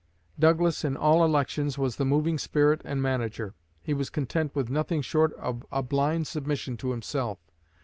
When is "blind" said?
5.83-6.25